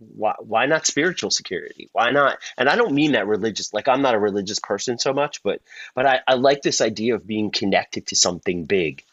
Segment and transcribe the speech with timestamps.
[0.00, 1.88] why, why not spiritual security?
[1.92, 2.38] Why not?
[2.56, 5.60] And I don't mean that religious, like I'm not a religious person so much, but
[5.94, 9.04] but I, I like this idea of being connected to something big.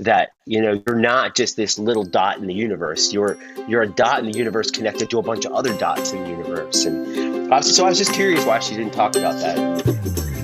[0.00, 3.12] That you know you're not just this little dot in the universe.
[3.12, 3.36] You're
[3.68, 6.30] you're a dot in the universe connected to a bunch of other dots in the
[6.30, 6.86] universe.
[6.86, 10.41] And so I was just curious why she didn't talk about that.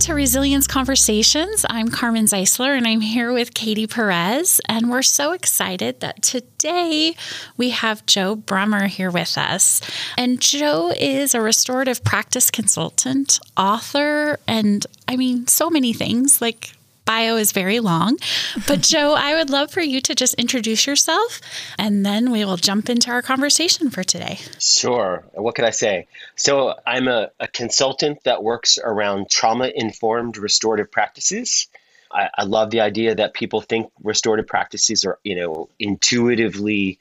[0.00, 1.66] To Resilience Conversations.
[1.68, 4.58] I'm Carmen Zeisler, and I'm here with Katie Perez.
[4.66, 7.14] And we're so excited that today
[7.58, 9.82] we have Joe Brummer here with us.
[10.16, 16.72] And Joe is a restorative practice consultant, author, and I mean, so many things like
[17.10, 18.16] bio is very long.
[18.68, 21.40] But Joe, I would love for you to just introduce yourself
[21.76, 24.38] and then we will jump into our conversation for today.
[24.60, 25.24] Sure.
[25.34, 26.06] What could I say?
[26.36, 31.66] So, I'm a, a consultant that works around trauma informed restorative practices.
[32.12, 37.00] I, I, love the idea that people think restorative practices are, you know, intuitively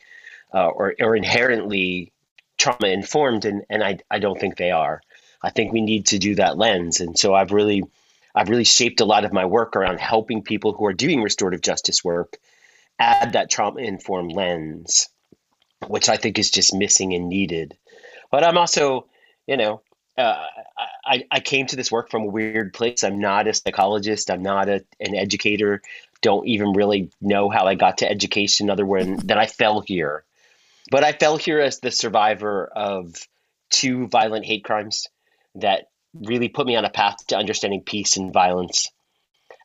[0.53, 2.12] uh, or, or inherently
[2.58, 5.02] trauma informed, and, and I, I don't think they are.
[5.41, 7.00] I think we need to do that lens.
[7.00, 7.84] And so I've really
[8.35, 11.61] I've really shaped a lot of my work around helping people who are doing restorative
[11.61, 12.38] justice work
[12.99, 15.09] add that trauma informed lens,
[15.88, 17.77] which I think is just missing and needed.
[18.31, 19.07] But I'm also,
[19.47, 19.81] you know,
[20.17, 20.45] uh,
[21.05, 23.03] I, I came to this work from a weird place.
[23.03, 24.30] I'm not a psychologist.
[24.30, 25.81] I'm not a, an educator.
[26.22, 30.25] Don't even really know how I got to education other than that I fell here.
[30.91, 33.16] But I fell here as the survivor of
[33.69, 35.07] two violent hate crimes
[35.55, 35.88] that
[36.20, 38.92] really put me on a path to understanding peace and violence.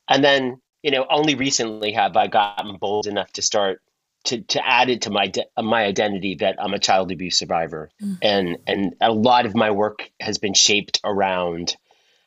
[0.09, 3.81] And then, you know, only recently have I gotten bold enough to start
[4.25, 8.19] to, to add it to my my identity that I'm a child abuse survivor, mm.
[8.23, 11.77] and and a lot of my work has been shaped around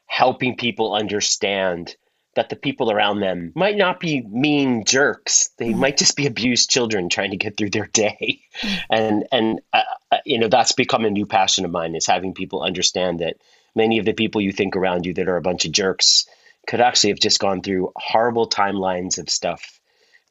[0.06, 1.96] helping people understand
[2.36, 5.78] that the people around them might not be mean jerks; they mm.
[5.78, 8.80] might just be abused children trying to get through their day, mm.
[8.92, 12.34] and and uh, uh, you know that's become a new passion of mine is having
[12.34, 13.38] people understand that
[13.78, 16.26] many of the people you think around you that are a bunch of jerks
[16.68, 19.80] could actually have just gone through horrible timelines of stuff.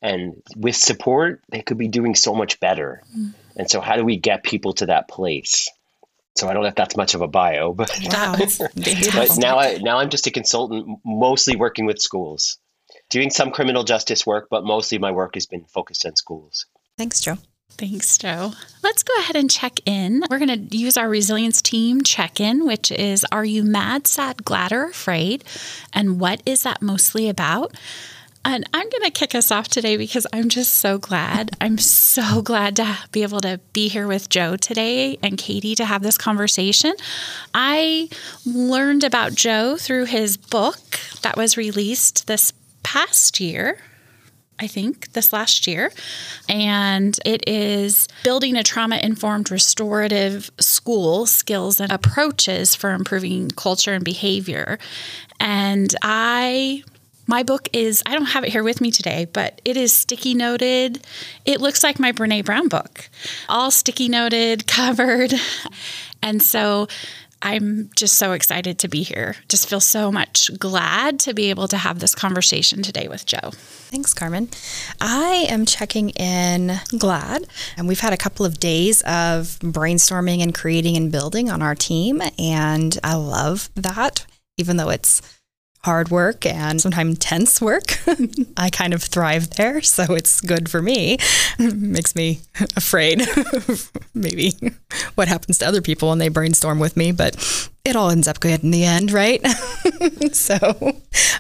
[0.02, 3.02] And with support, they could be doing so much better.
[3.16, 3.32] Mm.
[3.56, 5.68] And so, how do we get people to that place?
[6.36, 8.36] So I don't know if that's much of a bio, but, wow,
[8.74, 12.58] but now I now I'm just a consultant, mostly working with schools,
[13.08, 16.66] doing some criminal justice work, but mostly my work has been focused on schools.
[16.98, 17.38] Thanks, Joe.
[17.78, 18.52] Thanks, Joe.
[18.82, 20.24] Let's go ahead and check in.
[20.30, 24.44] We're going to use our resilience team check in, which is Are you mad, sad,
[24.44, 25.44] glad, or afraid?
[25.92, 27.74] And what is that mostly about?
[28.46, 31.50] And I'm going to kick us off today because I'm just so glad.
[31.60, 35.84] I'm so glad to be able to be here with Joe today and Katie to
[35.84, 36.94] have this conversation.
[37.52, 38.08] I
[38.46, 42.52] learned about Joe through his book that was released this
[42.84, 43.78] past year
[44.58, 45.92] I think, this last year.
[46.48, 53.92] And it is building a trauma informed restorative school skills and approaches for improving culture
[53.92, 54.78] and behavior.
[55.38, 56.84] And I
[57.26, 60.34] my book is, I don't have it here with me today, but it is sticky
[60.34, 61.04] noted.
[61.44, 63.10] It looks like my Brene Brown book,
[63.48, 65.34] all sticky noted, covered.
[66.22, 66.86] And so
[67.42, 69.36] I'm just so excited to be here.
[69.48, 73.50] Just feel so much glad to be able to have this conversation today with Joe.
[73.52, 74.48] Thanks, Carmen.
[75.00, 77.46] I am checking in glad,
[77.76, 81.74] and we've had a couple of days of brainstorming and creating and building on our
[81.74, 84.26] team, and I love that,
[84.56, 85.20] even though it's
[85.86, 88.00] hard work and sometimes tense work.
[88.56, 91.16] I kind of thrive there, so it's good for me.
[91.60, 92.40] Makes me
[92.76, 93.22] afraid
[94.12, 94.52] maybe
[95.14, 97.36] what happens to other people when they brainstorm with me, but
[97.86, 99.40] it all ends up good in the end, right?
[100.32, 100.56] so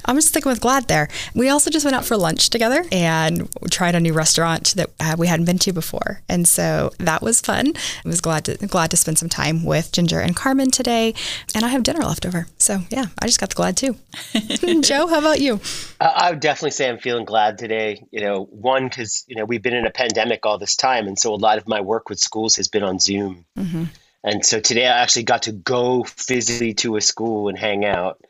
[0.04, 1.08] I'm just sticking with Glad there.
[1.34, 5.16] We also just went out for lunch together and tried a new restaurant that uh,
[5.18, 7.72] we hadn't been to before, and so that was fun.
[8.04, 11.14] I was glad to glad to spend some time with Ginger and Carmen today,
[11.54, 12.46] and I have dinner left over.
[12.58, 13.96] So yeah, I just got the glad too.
[14.82, 15.60] Joe, how about you?
[16.00, 18.06] Uh, I would definitely say I'm feeling glad today.
[18.12, 21.18] You know, one because you know we've been in a pandemic all this time, and
[21.18, 23.44] so a lot of my work with schools has been on Zoom.
[23.58, 23.84] Mm-hmm.
[24.24, 28.20] And so today I actually got to go physically to a school and hang out.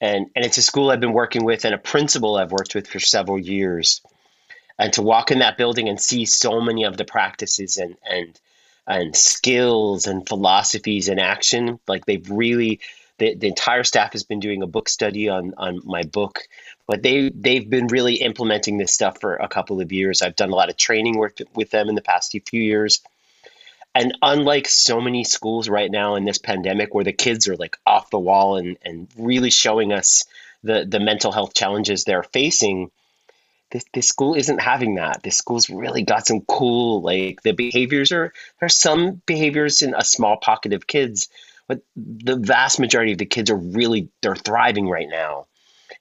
[0.00, 2.86] And, and it's a school I've been working with and a principal I've worked with
[2.86, 4.00] for several years.
[4.78, 8.40] And to walk in that building and see so many of the practices and, and,
[8.86, 12.80] and skills and philosophies in action, like they've really,
[13.18, 16.40] the, the entire staff has been doing a book study on, on my book.
[16.86, 20.20] but they they've been really implementing this stuff for a couple of years.
[20.20, 23.00] I've done a lot of training work with them in the past few years.
[23.94, 27.76] And unlike so many schools right now in this pandemic where the kids are like
[27.86, 30.24] off the wall and, and really showing us
[30.62, 32.90] the, the mental health challenges they're facing,
[33.70, 35.22] this, this school isn't having that.
[35.22, 39.94] This school's really got some cool, like the behaviors are, there are some behaviors in
[39.94, 41.28] a small pocket of kids,
[41.68, 45.46] but the vast majority of the kids are really, they're thriving right now.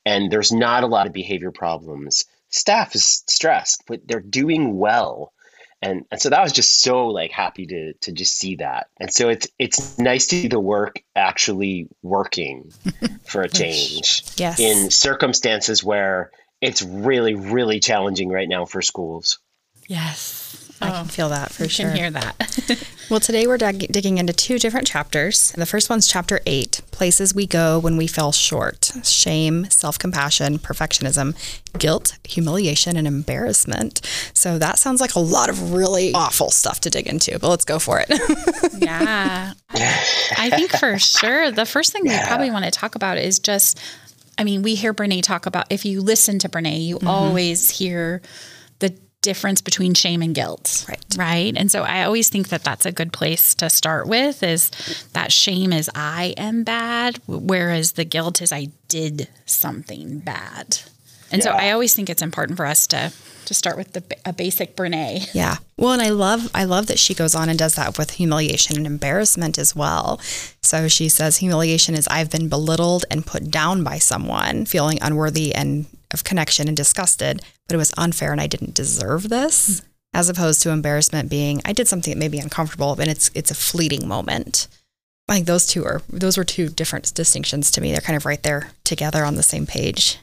[0.05, 2.23] And there's not a lot of behavior problems.
[2.49, 5.33] Staff is stressed, but they're doing well
[5.81, 8.88] and and so that was just so like happy to to just see that.
[9.00, 12.72] And so it's it's nice to see the work actually working
[13.25, 14.60] for a change yes.
[14.60, 16.31] in circumstances where
[16.62, 19.39] it's really really challenging right now for schools.
[19.88, 21.88] Yes I can oh, feel that for you sure.
[21.88, 25.51] can hear that Well, today we're dig- digging into two different chapters.
[25.51, 30.60] The first one's chapter eight places we go when we fell short shame, self compassion,
[30.60, 31.36] perfectionism,
[31.78, 34.00] guilt, humiliation, and embarrassment.
[34.33, 37.66] So that sounds like a lot of really awful stuff to dig into, but let's
[37.66, 38.10] go for it.
[38.78, 39.54] yeah
[40.38, 43.80] i think for sure the first thing we probably want to talk about is just
[44.38, 47.07] i mean we hear brene talk about if you listen to brene you mm-hmm.
[47.07, 48.22] always hear
[48.80, 51.06] the difference between shame and guilt Right.
[51.18, 54.71] right and so i always think that that's a good place to start with is
[55.13, 60.79] that shame is i am bad whereas the guilt is i did something bad
[61.31, 63.12] and so i always think it's important for us to
[63.45, 65.57] to start with the a basic brene Yeah.
[65.75, 68.77] Well, and I love I love that she goes on and does that with humiliation
[68.77, 70.19] and embarrassment as well.
[70.62, 75.56] So she says humiliation is I've been belittled and put down by someone, feeling unworthy
[75.56, 77.41] and of connection and disgusted,
[77.71, 79.81] but it was unfair and I didn't deserve this.
[80.13, 83.50] As opposed to embarrassment being I did something that made me uncomfortable and it's it's
[83.50, 84.68] a fleeting moment.
[85.29, 87.94] I think those two are those were two different distinctions to me.
[87.94, 90.18] They're kind of right there together on the same page.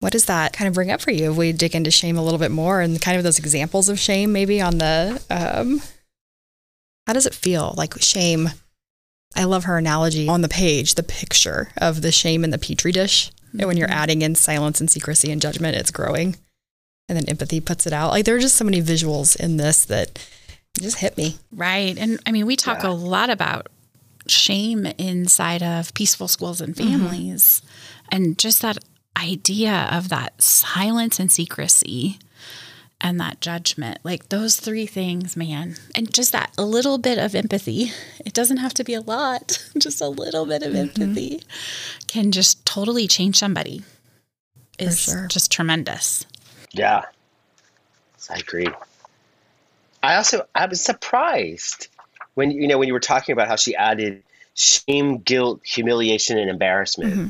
[0.00, 1.32] What does that kind of bring up for you?
[1.32, 4.00] If we dig into shame a little bit more and kind of those examples of
[4.00, 5.82] shame, maybe on the, um,
[7.06, 7.74] how does it feel?
[7.76, 8.48] Like shame.
[9.36, 12.92] I love her analogy on the page, the picture of the shame in the petri
[12.92, 13.30] dish.
[13.58, 13.98] And when you're mm-hmm.
[13.98, 16.36] adding in silence and secrecy and judgment, it's growing.
[17.08, 18.10] And then empathy puts it out.
[18.10, 20.18] Like there are just so many visuals in this that
[20.80, 21.36] just hit me.
[21.52, 21.96] Right.
[21.98, 23.68] And I mean, we talk a lot about
[24.26, 26.90] shame inside of peaceful schools and mm-hmm.
[26.90, 27.62] families
[28.10, 28.78] and just that
[29.16, 32.18] idea of that silence and secrecy
[33.00, 33.98] and that judgment.
[34.02, 35.76] Like those three things, man.
[35.94, 37.92] And just that a little bit of empathy.
[38.24, 41.02] It doesn't have to be a lot, just a little bit of mm-hmm.
[41.02, 41.42] empathy
[42.06, 43.82] can just totally change somebody.
[44.78, 45.28] Is sure.
[45.28, 46.26] just tremendous.
[46.72, 47.02] Yeah,
[48.28, 48.66] I agree.
[50.02, 51.88] I also I was surprised
[52.34, 54.22] when you know when you were talking about how she added
[54.54, 57.28] shame, guilt, humiliation, and embarrassment, mm-hmm.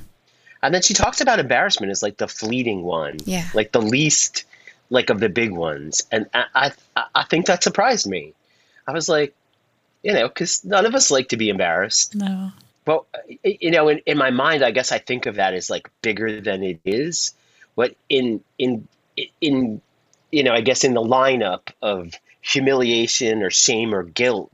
[0.62, 3.46] and then she talks about embarrassment as like the fleeting one, Yeah.
[3.52, 4.44] like the least
[4.90, 8.34] like of the big ones, and I I, I think that surprised me.
[8.86, 9.34] I was like,
[10.02, 12.14] you know, because none of us like to be embarrassed.
[12.14, 12.52] No.
[12.86, 13.06] Well,
[13.42, 16.40] you know, in, in my mind, I guess I think of that as like bigger
[16.40, 17.32] than it is.
[17.76, 18.86] But in in
[19.40, 19.80] in
[20.30, 24.50] you know, I guess in the lineup of humiliation or shame or guilt,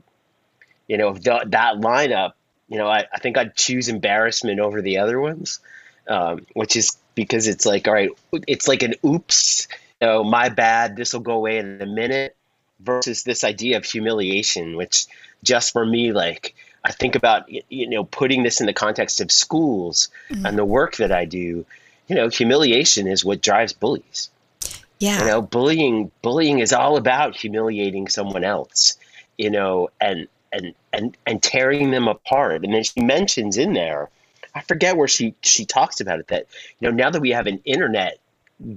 [0.87, 2.33] you know, the, that that lineup,
[2.69, 5.59] you know, I, I think I'd choose embarrassment over the other ones,
[6.07, 8.11] um, which is because it's like, all right,
[8.47, 9.67] it's like an oops,
[10.01, 12.35] know, my bad, this will go away in a minute,
[12.79, 15.05] versus this idea of humiliation, which
[15.43, 19.31] just for me, like, I think about, you know, putting this in the context of
[19.31, 20.45] schools mm-hmm.
[20.45, 21.65] and the work that I do,
[22.07, 24.29] you know, humiliation is what drives bullies.
[24.99, 25.21] Yeah.
[25.21, 28.97] you know bullying bullying is all about humiliating someone else
[29.35, 32.63] you know and and and and tearing them apart.
[32.63, 34.09] And then she mentions in there
[34.53, 36.45] i forget where she she talks about it that
[36.79, 38.19] you know now that we have an internet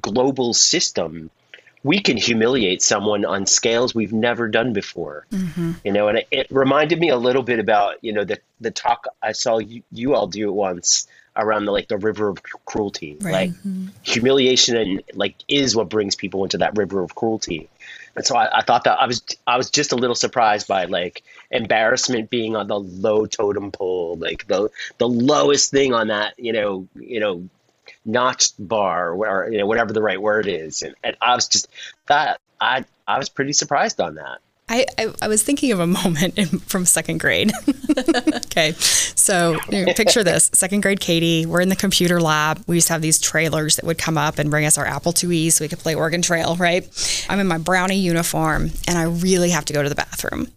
[0.00, 1.30] global system
[1.84, 5.26] we can humiliate someone on scales we've never done before.
[5.30, 5.72] Mm-hmm.
[5.84, 8.70] You know and it, it reminded me a little bit about you know the the
[8.70, 12.42] talk i saw you, you all do it once around the like the river of
[12.64, 13.18] cruelty.
[13.20, 13.32] Right.
[13.32, 13.88] like mm-hmm.
[14.02, 17.68] humiliation and like is what brings people into that river of cruelty.
[18.16, 20.84] And so I, I thought that i was i was just a little surprised by
[20.84, 26.34] like embarrassment being on the low totem pole like the the lowest thing on that
[26.38, 27.48] you know you know
[28.04, 31.68] notched bar or you know whatever the right word is and, and i was just
[32.06, 34.38] that i i was pretty surprised on that
[34.68, 37.52] I, I, I was thinking of a moment in, from second grade.
[38.46, 38.72] okay.
[38.72, 42.64] So you know, picture this second grade Katie, we're in the computer lab.
[42.66, 45.12] We used to have these trailers that would come up and bring us our Apple
[45.12, 46.88] IIe so we could play Oregon Trail, right?
[47.28, 50.48] I'm in my brownie uniform and I really have to go to the bathroom.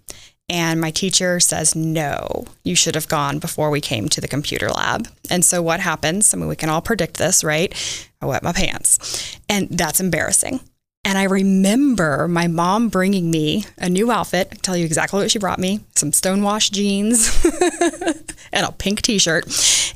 [0.49, 4.69] And my teacher says, no, you should have gone before we came to the computer
[4.69, 5.09] lab.
[5.29, 6.33] And so what happens?
[6.33, 7.73] I mean, we can all predict this, right?
[8.21, 9.37] I wet my pants.
[9.49, 10.61] And that's embarrassing.
[11.03, 14.49] And I remember my mom bringing me a new outfit.
[14.51, 17.45] I tell you exactly what she brought me some stonewashed jeans
[18.53, 19.45] and a pink t shirt.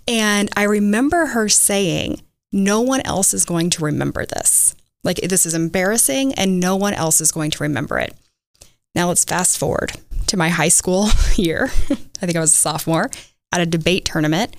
[0.07, 2.21] And I remember her saying,
[2.53, 4.75] No one else is going to remember this.
[5.03, 8.13] Like, this is embarrassing and no one else is going to remember it.
[8.95, 9.93] Now let's fast forward
[10.27, 11.71] to my high school year.
[11.89, 13.09] I think I was a sophomore
[13.51, 14.55] at a debate tournament.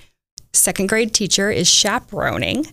[0.53, 2.67] Second grade teacher is chaperoning,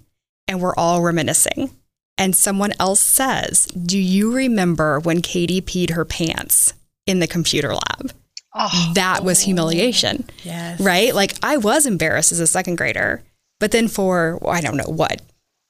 [0.48, 1.72] and we're all reminiscing.
[2.18, 6.74] And someone else says, Do you remember when Katie peed her pants
[7.08, 8.12] in the computer lab?
[8.54, 10.26] Oh, that was humiliation.
[10.44, 10.82] Yes.
[10.82, 11.16] Right?
[11.16, 13.24] Like I was embarrassed as a second grader.
[13.60, 15.22] But then for, I don't know what,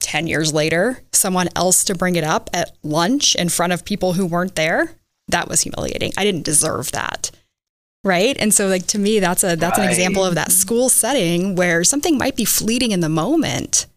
[0.02, 4.14] 10 years later, someone else to bring it up at lunch in front of people
[4.14, 4.92] who weren't there,
[5.32, 6.12] that was humiliating.
[6.18, 7.32] I didn't deserve that.
[8.04, 8.38] Right?
[8.40, 9.86] And so like to me that's a that's right.
[9.86, 10.58] an example of that mm-hmm.
[10.58, 13.88] school setting where something might be fleeting in the moment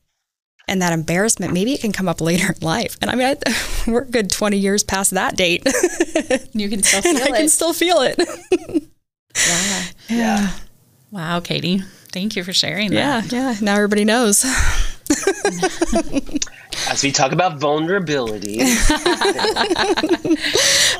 [0.66, 2.96] and that embarrassment maybe it can come up later in life.
[3.00, 3.54] And I mean I,
[3.90, 5.64] we're good 20 years past that date.
[6.52, 7.32] you can still feel and it.
[7.32, 8.18] I can still feel it.
[9.36, 9.82] yeah.
[10.08, 10.50] Yeah.
[11.12, 11.80] Wow, Katie.
[12.10, 13.32] Thank you for sharing that.
[13.32, 13.56] Yeah, yeah.
[13.60, 14.44] Now everybody knows.
[16.88, 18.58] As we talk about vulnerability.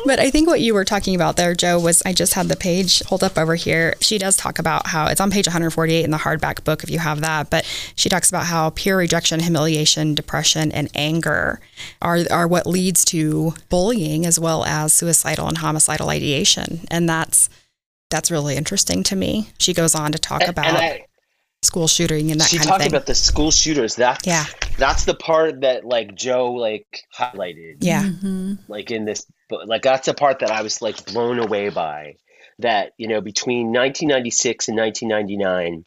[0.05, 2.57] but I think what you were talking about there, Joe, was I just had the
[2.57, 3.95] page hold up over here.
[4.01, 6.99] She does talk about how it's on page 148 in the hardback book if you
[6.99, 7.65] have that, but
[7.95, 11.61] she talks about how peer rejection, humiliation, depression, and anger
[12.01, 16.81] are, are what leads to bullying as well as suicidal and homicidal ideation.
[16.91, 17.49] And that's
[18.11, 19.49] that's really interesting to me.
[19.59, 21.07] She goes on to talk and, about and I,
[21.63, 22.93] school shooting and that she kind talked of thing.
[22.93, 23.95] about the school shooters.
[23.95, 24.45] That's yeah.
[24.79, 27.77] That's the part that like Joe like highlighted.
[27.81, 28.03] Yeah.
[28.03, 28.55] Mm-hmm.
[28.69, 32.17] Like in this, but like that's the part that I was like blown away by.
[32.59, 35.85] That you know between 1996 and 1999,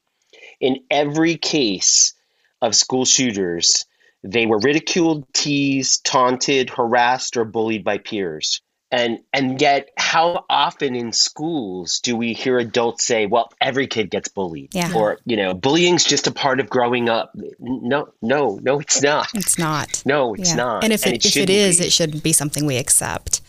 [0.59, 2.13] in every case
[2.61, 3.85] of school shooters,
[4.23, 8.61] they were ridiculed, teased, taunted, harassed, or bullied by peers
[8.95, 14.09] and and yet how often in schools do we hear adults say well every kid
[14.09, 14.91] gets bullied yeah.
[14.95, 19.27] or you know bullying's just a part of growing up no no no it's not
[19.33, 20.55] it's not no it's yeah.
[20.55, 21.85] not and if and it, it if it is be.
[21.85, 23.41] it should be something we accept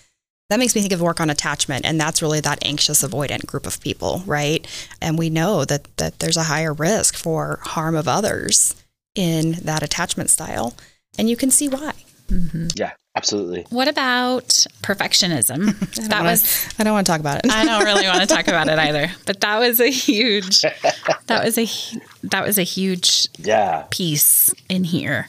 [0.51, 3.67] that makes me think of work on attachment and that's really that anxious avoidant group
[3.67, 4.67] of people right
[5.01, 8.75] and we know that that there's a higher risk for harm of others
[9.15, 10.75] in that attachment style
[11.19, 11.93] and you can see why
[12.29, 12.67] mm-hmm.
[12.75, 13.65] yeah Absolutely.
[13.71, 14.49] What about
[14.83, 15.79] perfectionism?
[16.09, 17.51] that wanna, was I don't want to talk about it.
[17.51, 19.11] I don't really want to talk about it either.
[19.25, 20.61] But that was a huge
[21.27, 21.67] that was a
[22.25, 25.29] that was a huge yeah piece in here.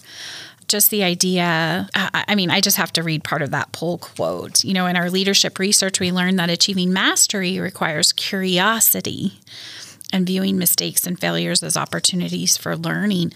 [0.68, 4.66] Just the idea, I mean, I just have to read part of that poll quote.
[4.66, 9.40] You know, in our leadership research, we learned that achieving mastery requires curiosity
[10.12, 13.32] and viewing mistakes and failures as opportunities for learning.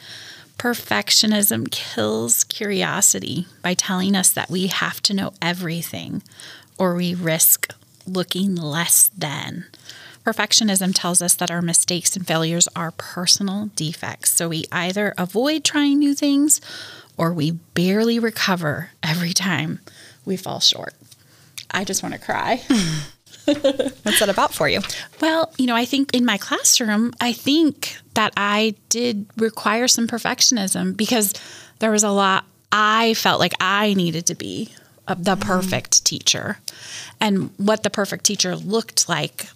[0.61, 6.21] Perfectionism kills curiosity by telling us that we have to know everything
[6.77, 7.73] or we risk
[8.05, 9.65] looking less than.
[10.23, 14.29] Perfectionism tells us that our mistakes and failures are personal defects.
[14.29, 16.61] So we either avoid trying new things
[17.17, 19.79] or we barely recover every time
[20.25, 20.93] we fall short.
[21.71, 22.61] I just want to cry.
[23.45, 24.81] What's that about for you?
[25.19, 30.07] Well, you know, I think in my classroom, I think that I did require some
[30.07, 31.33] perfectionism because
[31.79, 34.69] there was a lot I felt like I needed to be
[35.07, 35.41] the mm-hmm.
[35.41, 36.59] perfect teacher.
[37.19, 39.47] And what the perfect teacher looked like,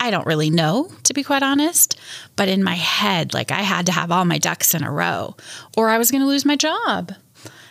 [0.00, 1.98] I don't really know, to be quite honest.
[2.36, 5.36] But in my head, like I had to have all my ducks in a row
[5.76, 7.12] or I was going to lose my job.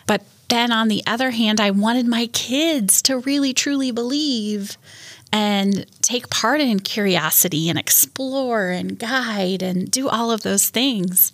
[0.06, 4.78] But then on the other hand, I wanted my kids to really truly believe
[5.32, 11.32] and take part in curiosity and explore and guide and do all of those things.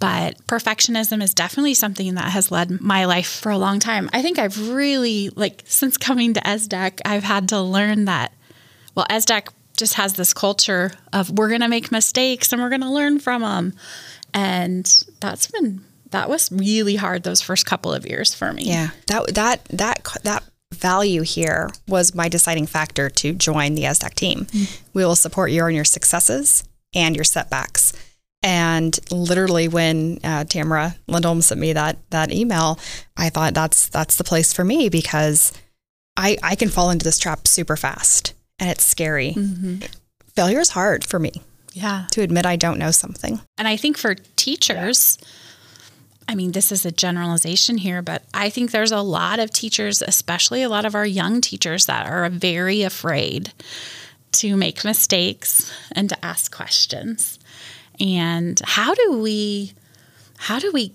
[0.00, 4.08] But perfectionism is definitely something that has led my life for a long time.
[4.12, 8.32] I think I've really, like, since coming to ESDEC, I've had to learn that,
[8.94, 12.80] well, ESDEC just has this culture of we're going to make mistakes and we're going
[12.82, 13.74] to learn from them.
[14.34, 18.64] And that's been that was really hard those first couple of years for me.
[18.64, 18.90] Yeah.
[19.06, 24.44] That that that that value here was my deciding factor to join the ESDEC team.
[24.46, 24.80] Mm.
[24.94, 27.92] We will support you on your successes and your setbacks.
[28.42, 32.78] And literally, when uh, Tamara Lindholm sent me that that email,
[33.16, 35.52] I thought that's that's the place for me because
[36.16, 39.32] I I can fall into this trap super fast, and it's scary.
[39.32, 39.86] Mm-hmm.
[40.36, 41.32] Failure is hard for me.
[41.72, 43.40] Yeah, to admit I don't know something.
[43.56, 45.18] And I think for teachers.
[45.20, 45.47] Yeah
[46.28, 50.02] I mean, this is a generalization here, but I think there's a lot of teachers,
[50.02, 53.52] especially a lot of our young teachers, that are very afraid
[54.32, 57.38] to make mistakes and to ask questions.
[57.98, 59.72] And how do we
[60.36, 60.92] how do we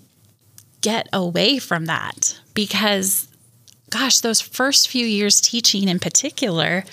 [0.80, 2.40] get away from that?
[2.54, 3.28] Because
[3.90, 6.84] gosh, those first few years teaching in particular,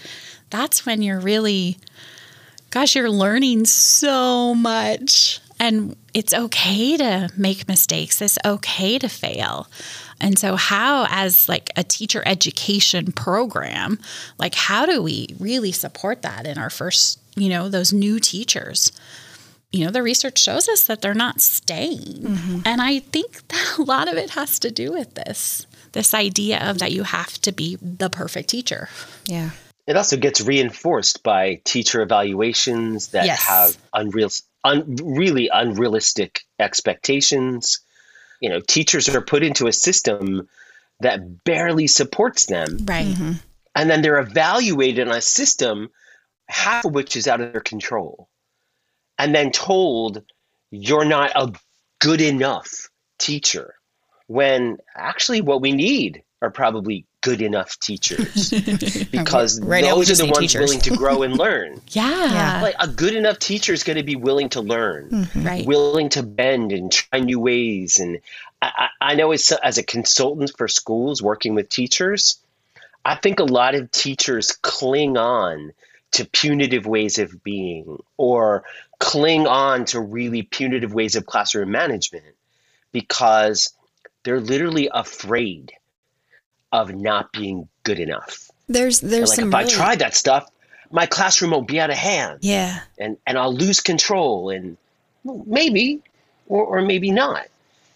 [0.50, 1.77] that's when you're really
[2.71, 5.39] gosh, you're learning so much.
[5.62, 8.20] And it's okay to make mistakes.
[8.20, 9.68] It's okay to fail.
[10.20, 14.00] And so how as like a teacher education program,
[14.39, 18.91] like how do we really support that in our first, you know, those new teachers?
[19.72, 22.24] You know, the research shows us that they're not staying.
[22.24, 22.60] Mm-hmm.
[22.65, 26.70] And I think that a lot of it has to do with this this idea
[26.70, 28.89] of that you have to be the perfect teacher.
[29.25, 29.51] Yeah.
[29.86, 33.44] It also gets reinforced by teacher evaluations that yes.
[33.44, 34.30] have unreal,
[34.63, 37.80] un, really unrealistic expectations.
[38.39, 40.48] You know, teachers are put into a system
[41.00, 42.80] that barely supports them.
[42.84, 43.08] Right.
[43.08, 43.34] Mm-hmm.
[43.75, 45.89] And then they're evaluated on a system,
[46.48, 48.27] half of which is out of their control.
[49.18, 50.24] And then told,
[50.72, 51.53] you're not a
[52.00, 52.89] good enough
[53.20, 53.75] teacher.
[54.27, 58.50] When actually, what we need are probably good enough teachers
[59.12, 60.62] because right those are the ones teachers.
[60.62, 61.80] willing to grow and learn.
[61.90, 62.34] yeah.
[62.34, 62.62] yeah.
[62.62, 65.44] Like a good enough teacher is going to be willing to learn, mm-hmm.
[65.44, 65.66] right.
[65.66, 68.00] willing to bend and try new ways.
[68.00, 68.20] And
[68.62, 72.40] I, I know as, as a consultant for schools working with teachers,
[73.06, 75.74] I think a lot of teachers cling on
[76.12, 78.63] to punitive ways of being or
[79.00, 82.36] cling on to really punitive ways of classroom management
[82.92, 83.74] because
[84.24, 85.72] they're literally afraid
[86.72, 88.50] of not being good enough.
[88.68, 89.66] There's there's like some if really...
[89.66, 90.50] I tried that stuff,
[90.92, 92.40] my classroom won't be out of hand.
[92.42, 92.80] Yeah.
[92.98, 94.78] And and I'll lose control and
[95.24, 96.01] well, maybe
[96.48, 97.48] or, or maybe not.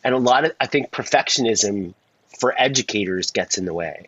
[0.04, 1.94] And a lot of I think perfectionism
[2.40, 4.08] for educators gets in the way.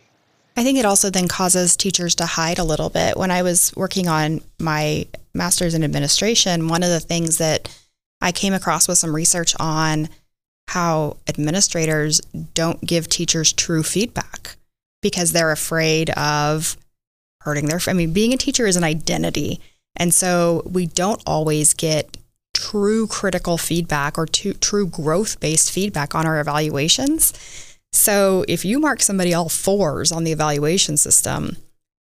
[0.55, 3.15] I think it also then causes teachers to hide a little bit.
[3.15, 7.69] When I was working on my master's in administration, one of the things that
[8.21, 10.09] I came across with some research on
[10.69, 12.21] how administrators
[12.53, 14.57] don't give teachers true feedback
[15.01, 16.77] because they're afraid of
[17.41, 19.61] hurting their I mean being a teacher is an identity
[19.95, 22.17] and so we don't always get
[22.53, 27.33] true critical feedback or true growth based feedback on our evaluations.
[27.91, 31.57] So if you mark somebody all fours on the evaluation system,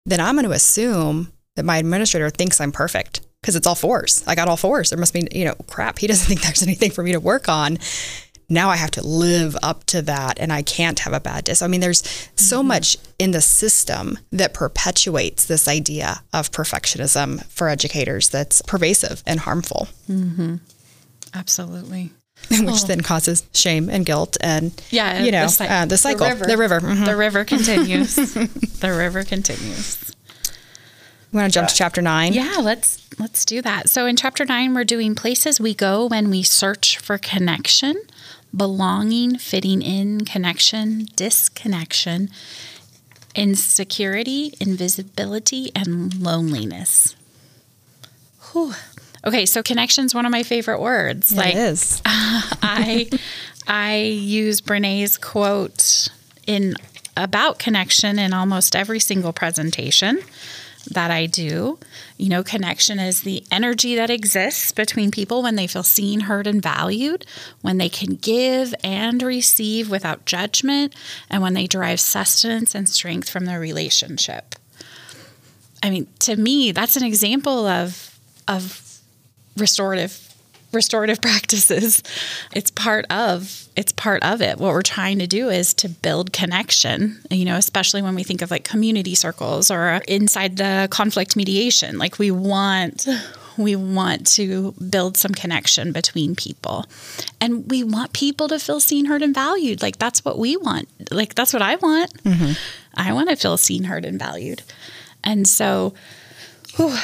[0.07, 4.25] then I'm going to assume that my administrator thinks I'm perfect because it's all fours.
[4.27, 4.91] I got all fours.
[4.91, 5.99] There must be, you know, crap.
[5.99, 7.79] He doesn't think there's anything for me to work on
[8.49, 11.55] now I have to live up to that and I can't have a bad day.
[11.55, 12.03] So, I mean, there's
[12.37, 12.69] so mm-hmm.
[12.69, 19.41] much in the system that perpetuates this idea of perfectionism for educators that's pervasive and
[19.41, 19.89] harmful.
[20.09, 20.57] Mm-hmm.
[21.33, 22.13] Absolutely.
[22.51, 22.87] Which oh.
[22.87, 26.45] then causes shame and guilt and, yeah, you know, the, uh, the cycle, the river.
[26.45, 27.05] The river, mm-hmm.
[27.05, 28.15] the river continues.
[28.81, 30.13] the river continues.
[31.33, 32.33] We want to jump to chapter nine?
[32.33, 33.89] Yeah, let's let's do that.
[33.89, 37.97] So in chapter nine, we're doing places we go when we search for connection
[38.57, 42.31] belonging, fitting in, connection, disconnection,
[43.35, 47.17] insecurity, invisibility, and loneliness.
[48.53, 48.75] Whew.
[49.27, 51.33] Okay, so connection is one of my favorite words.
[51.33, 52.03] It like is.
[52.07, 53.09] I
[53.67, 56.09] I use Brene's quote
[56.47, 56.75] in
[57.17, 60.21] about connection in almost every single presentation
[60.87, 61.79] that I do.
[62.17, 66.47] You know, connection is the energy that exists between people when they feel seen, heard,
[66.47, 67.27] and valued,
[67.63, 70.95] when they can give and receive without judgment,
[71.31, 74.55] and when they derive sustenance and strength from their relationship.
[75.83, 79.01] I mean, to me, that's an example of of
[79.57, 80.34] restorative
[80.75, 82.03] restorative practices.
[82.53, 84.59] It's part of it's part of it.
[84.59, 88.41] What we're trying to do is to build connection, you know, especially when we think
[88.41, 91.99] of like community circles or inside the conflict mediation.
[91.99, 93.07] Like we want
[93.57, 96.87] we want to build some connection between people.
[97.41, 99.83] And we want people to feel seen, heard, and valued.
[99.83, 100.89] Like that's what we want.
[101.11, 102.13] Like that's what I want.
[102.25, 102.53] Mm-hmm.
[102.95, 104.63] I want to feel seen, heard, and valued.
[105.23, 105.95] And so,
[106.77, 106.97] whew,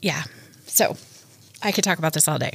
[0.00, 0.24] yeah.
[0.66, 0.96] So
[1.62, 2.52] I could talk about this all day.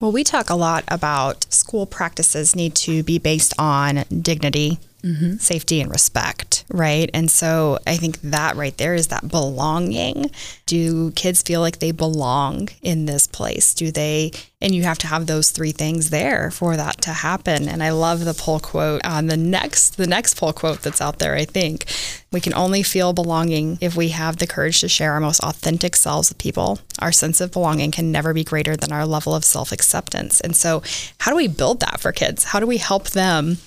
[0.00, 5.34] Well, we talk a lot about school practices need to be based on dignity, mm-hmm.
[5.36, 7.10] safety, and respect, right?
[7.12, 10.30] And so I think that right there is that belonging.
[10.66, 13.74] Do kids feel like they belong in this place?
[13.74, 14.32] Do they?
[14.60, 17.68] And you have to have those three things there for that to happen.
[17.68, 21.18] And I love the pull quote on the next the next pull quote that's out
[21.18, 21.34] there.
[21.34, 21.84] I think
[22.32, 25.94] we can only feel belonging if we have the courage to share our most authentic
[25.96, 26.78] selves with people.
[26.98, 30.40] Our sense of belonging can never be greater than our level of self acceptance.
[30.40, 30.82] And so,
[31.18, 32.44] how do we build that for kids?
[32.44, 33.58] How do we help them?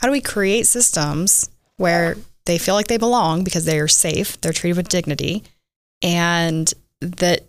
[0.00, 4.40] How do we create systems where they feel like they belong because they are safe,
[4.40, 5.44] they're treated with dignity,
[6.02, 7.46] and that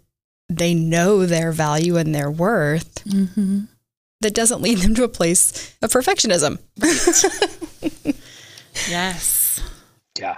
[0.50, 3.62] they know their value and their worth, Mm-hmm.
[4.20, 6.60] that doesn't lead them to a place of perfectionism.
[8.90, 9.62] Yes.
[10.18, 10.38] Yeah.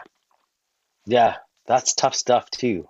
[1.06, 1.36] Yeah.
[1.65, 2.88] That's tough stuff too.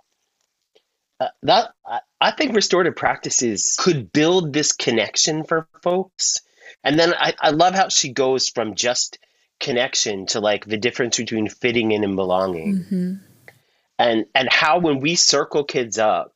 [1.20, 6.40] Uh, that I, I think restorative practices could build this connection for folks.
[6.82, 9.18] And then I, I love how she goes from just
[9.60, 12.76] connection to like the difference between fitting in and belonging.
[12.78, 13.14] Mm-hmm.
[13.98, 16.34] And and how when we circle kids up,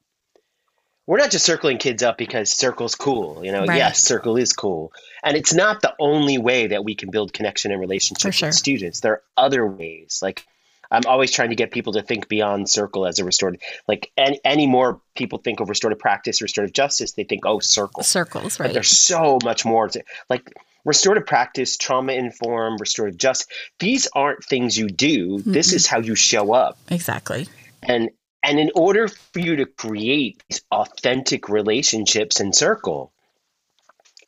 [1.06, 3.44] we're not just circling kids up because circle's cool.
[3.44, 3.78] You know, Right.
[3.78, 4.92] yes, circle is cool.
[5.24, 8.48] And it's not the only way that we can build connection and relationship sure.
[8.48, 9.00] with students.
[9.00, 10.20] There are other ways.
[10.22, 10.44] Like
[10.90, 13.60] I'm always trying to get people to think beyond circle as a restorative.
[13.86, 18.02] Like any, any more people think of restorative practice, restorative justice, they think, oh, circle.
[18.02, 18.72] Circles, But right?
[18.74, 20.50] there's so much more to like
[20.86, 23.48] restorative practice, trauma informed, restorative justice.
[23.78, 25.42] These aren't things you do.
[25.42, 26.78] This is how you show up.
[26.90, 27.48] Exactly.
[27.82, 28.08] And
[28.42, 33.12] and in order for you to create these authentic relationships in circle,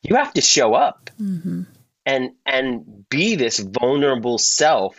[0.03, 1.63] you have to show up Mm-hmm.
[2.07, 4.97] and and be this vulnerable self.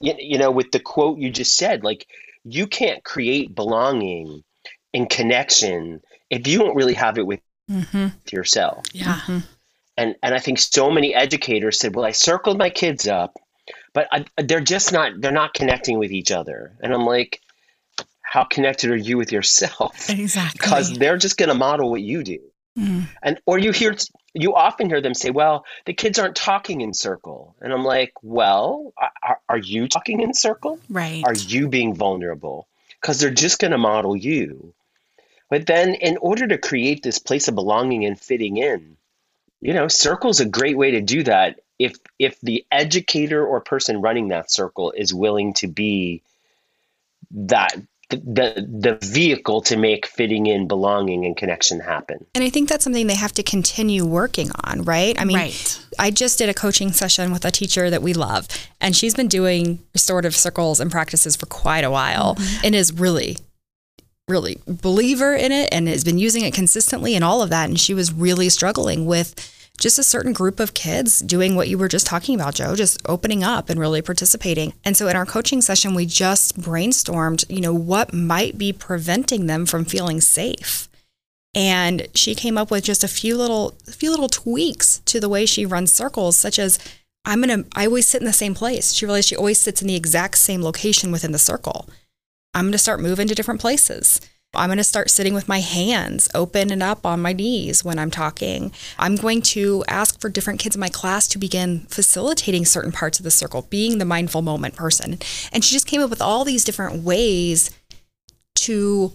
[0.00, 2.06] You, you know, with the quote you just said, like
[2.44, 4.42] you can't create belonging
[4.94, 8.06] and connection if you don't really have it with Mm-hmm.
[8.32, 8.86] yourself.
[8.94, 9.20] Yeah.
[9.98, 13.36] and and I think so many educators said, "Well, I circled my kids up,
[13.92, 17.42] but I, they're just not they're not connecting with each other." And I'm like,
[18.22, 20.56] "How connected are you with yourself?" Exactly.
[20.58, 22.38] Because they're just going to model what you do.
[22.78, 23.02] Mm.
[23.22, 23.94] And or you hear
[24.38, 28.12] you often hear them say, "Well, the kids aren't talking in circle," and I'm like,
[28.22, 30.78] "Well, are, are you talking in circle?
[30.88, 31.24] right.
[31.24, 32.68] Are you being vulnerable?
[33.00, 34.74] Because they're just going to model you."
[35.50, 38.96] But then, in order to create this place of belonging and fitting in,
[39.60, 41.60] you know, circle's a great way to do that.
[41.78, 46.22] If if the educator or person running that circle is willing to be
[47.30, 47.76] that
[48.10, 52.24] the the vehicle to make fitting in, belonging, and connection happen.
[52.34, 55.20] And I think that's something they have to continue working on, right?
[55.20, 55.86] I mean, right.
[55.98, 58.48] I just did a coaching session with a teacher that we love,
[58.80, 62.64] and she's been doing restorative circles and practices for quite a while mm-hmm.
[62.64, 63.36] and is really,
[64.26, 67.68] really believer in it and has been using it consistently and all of that.
[67.68, 71.78] And she was really struggling with just a certain group of kids doing what you
[71.78, 74.74] were just talking about, Joe, just opening up and really participating.
[74.84, 79.46] And so in our coaching session, we just brainstormed, you know, what might be preventing
[79.46, 80.88] them from feeling safe.
[81.54, 85.28] And she came up with just a few little a few little tweaks to the
[85.28, 86.78] way she runs circles such as
[87.24, 88.92] i'm gonna i always sit in the same place.
[88.92, 91.88] She realized she always sits in the exact same location within the circle.
[92.54, 94.20] I'm gonna start moving to different places
[94.54, 98.10] i'm gonna start sitting with my hands open and up on my knees when i'm
[98.10, 102.92] talking i'm going to ask for different kids in my class to begin facilitating certain
[102.92, 105.18] parts of the circle being the mindful moment person
[105.52, 107.70] and she just came up with all these different ways
[108.54, 109.12] to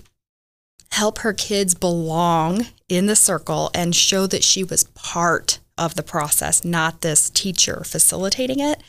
[0.93, 6.03] help her kids belong in the circle and show that she was part of the
[6.03, 8.81] process, not this teacher facilitating it.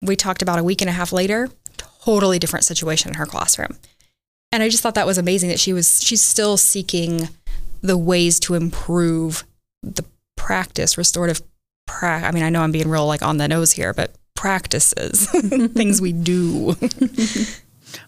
[0.00, 3.78] We talked about a week and a half later, totally different situation in her classroom.
[4.54, 7.28] And I just thought that was amazing that she was she's still seeking
[7.82, 9.42] the ways to improve
[9.82, 10.04] the
[10.36, 11.42] practice, restorative
[11.86, 15.28] pra- I mean, I know I'm being real like on the nose here, but practices,
[15.74, 16.76] things we do.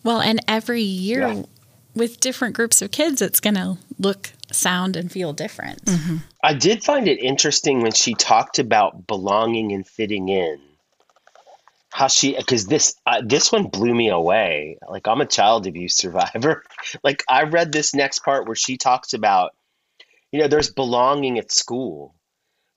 [0.04, 1.42] Well, and every year Yeah.
[1.94, 5.85] with different groups of kids, it's going to look, sound, and feel different.
[5.85, 6.16] Mm-hmm.
[6.44, 10.59] I did find it interesting when she talked about belonging and fitting in.
[11.96, 14.76] How she because this uh, this one blew me away.
[14.87, 16.62] Like I'm a child abuse survivor.
[17.02, 19.54] like I read this next part where she talks about,
[20.30, 22.14] you know, there's belonging at school,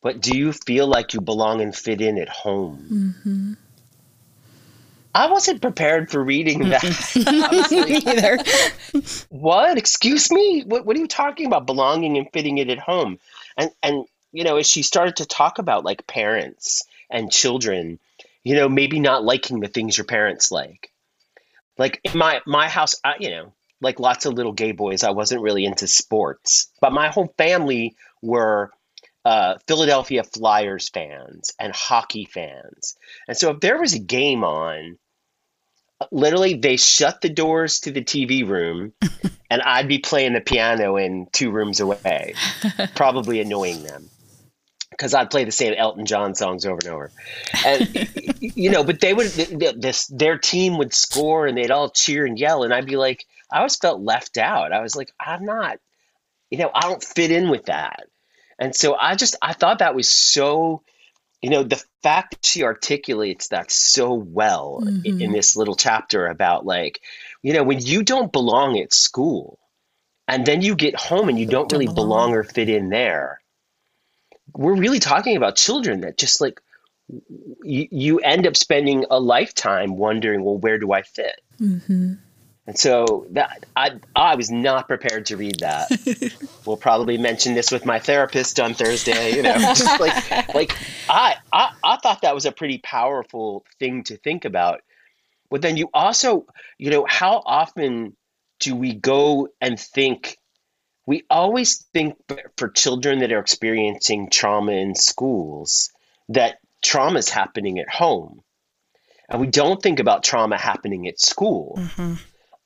[0.01, 2.77] but do you feel like you belong and fit in at home?
[3.25, 3.53] hmm
[5.13, 6.82] I wasn't prepared for reading that.
[7.71, 8.39] Like, Either.
[9.27, 9.77] what?
[9.77, 10.63] Excuse me?
[10.65, 11.65] What, what are you talking about?
[11.65, 13.19] Belonging and fitting it at home.
[13.58, 17.99] And, and, you know, as she started to talk about like parents and children,
[18.49, 20.91] you know, maybe not liking the things your parents like.
[21.77, 25.12] Like in my, my house, I, you know, like lots of little gay boys, I
[25.12, 28.71] wasn't really into sports, but my whole family were
[29.23, 32.97] uh, Philadelphia Flyers fans and hockey fans.
[33.27, 34.97] And so if there was a game on,
[36.12, 38.93] literally they shut the doors to the TV room
[39.51, 42.33] and I'd be playing the piano in two rooms away,
[42.95, 44.09] probably annoying them
[44.99, 47.12] because I'd play the same Elton John songs over and over.
[47.65, 47.88] And
[48.41, 51.89] you know, but they would th- th- this their team would score and they'd all
[51.89, 54.73] cheer and yell and I'd be like I always felt left out.
[54.73, 55.79] I was like I'm not
[56.49, 58.07] you know, I don't fit in with that.
[58.59, 60.81] And so I just I thought that was so
[61.41, 65.33] you know the fact that she articulates that so well i- in Mhm.
[65.33, 66.99] this little chapter about like
[67.41, 69.59] you know when you don't belong at school
[70.27, 73.39] and then you get home and you don't really belong or fit in there
[74.55, 76.62] we're really talking about children that just like
[77.63, 82.13] you, you end up spending a lifetime wondering well where do i fit Mm-hmm.
[82.67, 85.89] and so that I I was not prepared to read that.
[86.65, 89.35] we'll probably mention this with my therapist on Thursday.
[89.35, 90.77] You know, just like like
[91.09, 94.79] I, I I thought that was a pretty powerful thing to think about.
[95.49, 96.45] But then you also,
[96.77, 98.15] you know, how often
[98.62, 100.38] do we go and think?
[101.10, 102.17] We always think
[102.56, 105.89] for children that are experiencing trauma in schools
[106.28, 108.43] that trauma is happening at home.
[109.28, 111.80] And we don't think about trauma happening at school.
[111.80, 112.13] Mm-hmm.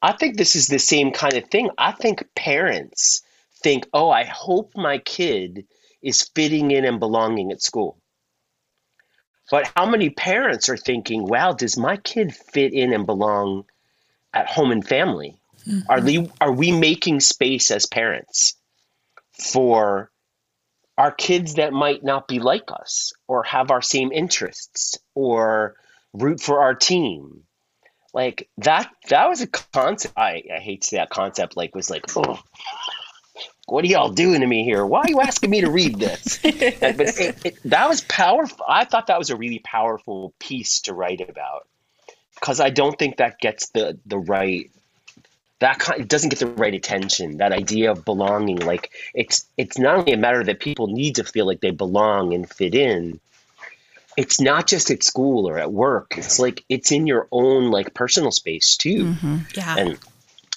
[0.01, 1.69] I think this is the same kind of thing.
[1.77, 3.21] I think parents
[3.61, 5.65] think, oh, I hope my kid
[6.01, 7.97] is fitting in and belonging at school.
[9.51, 13.63] But how many parents are thinking, wow, does my kid fit in and belong
[14.33, 15.39] at home and family?
[15.67, 15.89] Mm-hmm.
[15.89, 18.55] Are, they, are we making space as parents
[19.33, 20.11] for
[20.97, 25.75] our kids that might not be like us or have our same interests or
[26.13, 27.43] root for our team.
[28.13, 31.89] Like that that was a concept I, I hate to say that concept like was
[31.89, 32.39] like, oh
[33.65, 34.85] what are y'all doing to me here?
[34.85, 36.37] Why are you asking me to read this?
[36.43, 38.63] but it, it, that was powerful.
[38.67, 41.67] I thought that was a really powerful piece to write about
[42.35, 44.69] because I don't think that gets the the right
[45.63, 47.37] that kind, it doesn't get the right attention.
[47.37, 51.23] That idea of belonging, like it's it's not only a matter that people need to
[51.23, 53.21] feel like they belong and fit in,
[54.17, 56.17] it's not just at school or at work.
[56.17, 59.05] It's like it's in your own like personal space too.
[59.05, 59.37] Mm-hmm.
[59.55, 59.75] Yeah.
[59.77, 59.99] And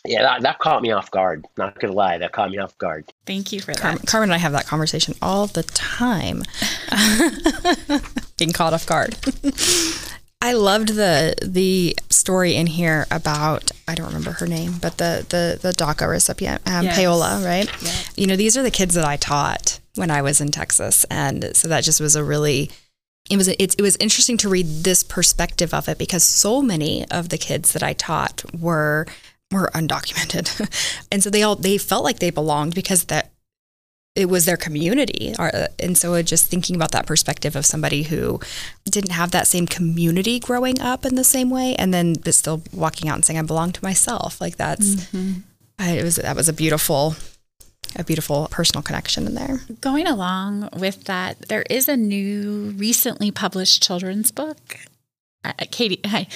[0.05, 1.47] yeah, that, that caught me off guard.
[1.57, 3.05] Not gonna lie, that caught me off guard.
[3.27, 3.81] Thank you for that.
[3.81, 6.43] Carmen, Carmen and I have that conversation all the time.
[8.39, 9.17] Being caught off guard.
[10.41, 15.25] I loved the the story in here about I don't remember her name, but the
[15.29, 16.97] the the DACA recipient, um, yes.
[16.97, 17.71] Paola, right?
[17.83, 17.93] Yeah.
[18.17, 21.57] You know, these are the kids that I taught when I was in Texas, and
[21.57, 22.71] so that just was a really
[23.31, 27.09] it was it, it was interesting to read this perspective of it because so many
[27.11, 29.07] of the kids that I taught were
[29.51, 33.33] were undocumented, and so they all they felt like they belonged because that
[34.17, 35.35] it was their community,
[35.79, 38.41] and so just thinking about that perspective of somebody who
[38.85, 42.63] didn't have that same community growing up in the same way, and then but still
[42.73, 45.41] walking out and saying I belong to myself, like that's mm-hmm.
[45.81, 47.15] it was that was a beautiful
[47.95, 49.61] a beautiful personal connection in there.
[49.81, 54.79] Going along with that, there is a new, recently published children's book.
[55.45, 56.27] Uh, Katie, hi.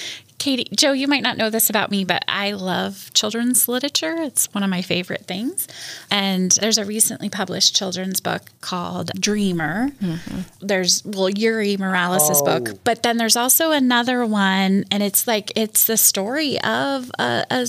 [0.41, 4.15] Katie, Joe, you might not know this about me, but I love children's literature.
[4.17, 5.67] It's one of my favorite things.
[6.09, 9.91] And there's a recently published children's book called Dreamer.
[10.01, 10.39] Mm-hmm.
[10.59, 12.43] There's, well, Yuyi Morales' oh.
[12.43, 17.45] book, but then there's also another one, and it's like, it's the story of a,
[17.51, 17.67] a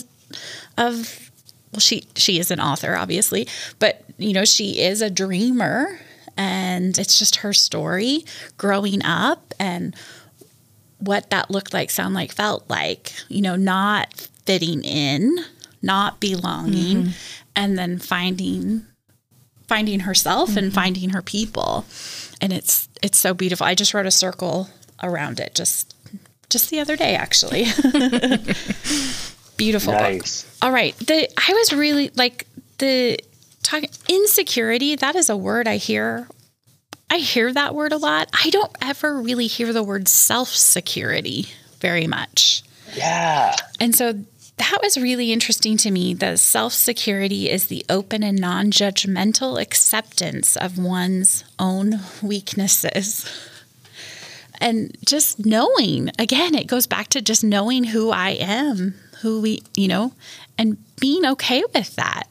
[0.79, 1.31] of
[1.73, 3.47] well she she is an author obviously
[3.79, 6.01] but you know she is a dreamer
[6.39, 8.25] and it's just her story
[8.57, 9.95] growing up and
[11.03, 15.37] what that looked like sound like felt like you know not fitting in
[15.83, 17.11] not belonging mm-hmm.
[17.57, 18.87] and then finding
[19.69, 20.59] finding herself mm-hmm.
[20.59, 21.85] and finding her people
[22.41, 24.69] and it's it's so beautiful i just wrote a circle
[25.03, 25.95] around it just
[26.51, 27.65] just the other day actually
[29.57, 30.43] beautiful nice.
[30.43, 30.53] book.
[30.63, 30.97] All right.
[30.99, 32.47] The I was really like
[32.79, 33.19] the
[33.63, 36.27] talking insecurity, that is a word I hear.
[37.13, 38.31] I hear that word a lot.
[38.33, 41.47] I don't ever really hear the word self-security
[41.79, 42.63] very much.
[42.95, 43.55] Yeah.
[43.79, 44.15] And so
[44.57, 46.15] that was really interesting to me.
[46.15, 53.29] The self security is the open and non judgmental acceptance of one's own weaknesses.
[54.59, 59.63] And just knowing, again, it goes back to just knowing who I am who we,
[59.77, 60.13] you know,
[60.59, 62.25] and being okay with that.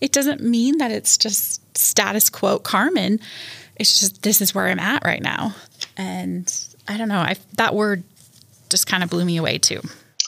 [0.00, 3.20] It doesn't mean that it's just status quo Carmen.
[3.78, 5.54] It's just this is where I'm at right now.
[5.96, 6.52] And
[6.86, 8.02] I don't know, I that word
[8.70, 9.80] just kind of blew me away too.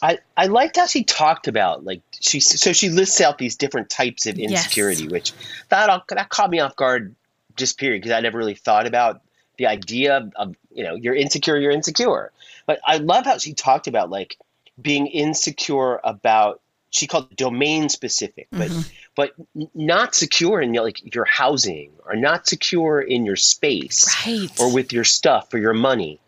[0.03, 3.91] I, I liked how she talked about like she so she lists out these different
[3.91, 5.13] types of insecurity, yes.
[5.13, 5.33] which
[5.69, 7.15] that that caught me off guard
[7.57, 9.21] just period because I never really thought about
[9.59, 12.33] the idea of, of you know you're insecure, you're insecure.
[12.67, 14.39] But I love how she talked about like
[14.81, 16.61] being insecure about
[16.91, 18.81] she called it domain specific, but mm-hmm.
[19.17, 19.33] But
[19.75, 24.49] not secure in like your housing or not secure in your space right.
[24.61, 26.19] or with your stuff or your money.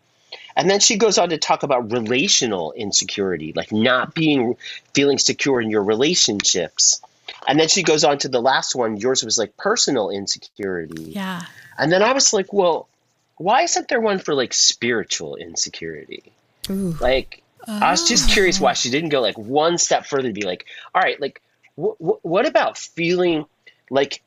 [0.55, 4.55] And then she goes on to talk about relational insecurity, like not being
[4.93, 7.01] feeling secure in your relationships.
[7.47, 8.97] And then she goes on to the last one.
[8.97, 11.03] Yours was like personal insecurity.
[11.03, 11.41] Yeah.
[11.79, 12.87] And then I was like, well,
[13.37, 16.31] why isn't there one for like spiritual insecurity?
[16.69, 16.95] Ooh.
[17.01, 17.79] Like Oh.
[17.81, 18.73] I was just curious why oh.
[18.73, 21.41] she didn't go like one step further to be like, all right, like,
[21.79, 23.45] wh- wh- what about feeling
[23.89, 24.21] like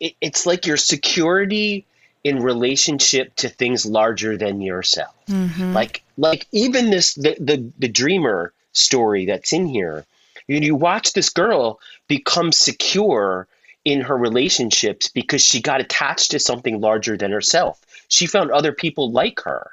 [0.00, 1.86] it, it's like your security
[2.24, 5.14] in relationship to things larger than yourself.
[5.26, 5.72] Mm-hmm.
[5.72, 10.04] Like like even this the, the the dreamer story that's in here.
[10.46, 13.46] You, you watch this girl become secure
[13.84, 17.80] in her relationships because she got attached to something larger than herself.
[18.08, 19.70] She found other people like her.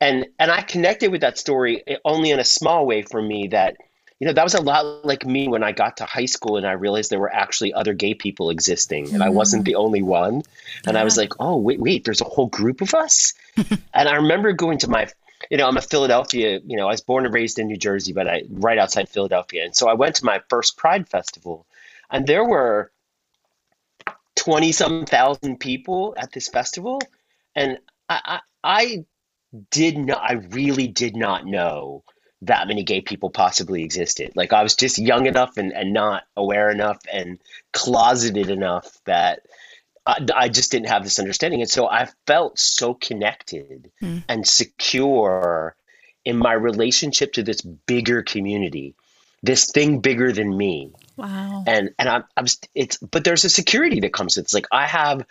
[0.00, 3.76] And and I connected with that story only in a small way for me that
[4.20, 6.66] you know that was a lot like me when I got to high school and
[6.66, 10.42] I realized there were actually other gay people existing and I wasn't the only one.
[10.86, 11.00] And yeah.
[11.00, 14.52] I was like, "Oh, wait, wait, there's a whole group of us?" and I remember
[14.52, 15.08] going to my
[15.50, 18.12] you know, I'm a Philadelphia, you know, I was born and raised in New Jersey,
[18.12, 19.64] but I right outside Philadelphia.
[19.64, 21.66] And so I went to my first Pride festival
[22.10, 22.92] and there were
[24.36, 27.00] 20 some thousand people at this festival
[27.54, 27.78] and
[28.08, 29.04] I, I, I
[29.70, 32.04] did not i really did not know
[32.42, 36.24] that many gay people possibly existed like i was just young enough and, and not
[36.36, 37.38] aware enough and
[37.72, 39.42] closeted enough that
[40.06, 44.22] I, I just didn't have this understanding and so i felt so connected mm.
[44.28, 45.76] and secure
[46.24, 48.94] in my relationship to this bigger community
[49.42, 51.64] this thing bigger than me Wow.
[51.66, 54.46] And and I'm I'm it's but there's a security that comes with it.
[54.46, 55.26] It's like I have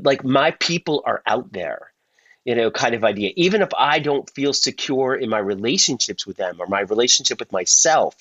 [0.00, 1.92] like my people are out there.
[2.46, 3.32] You know, kind of idea.
[3.36, 7.52] Even if I don't feel secure in my relationships with them or my relationship with
[7.52, 8.16] myself,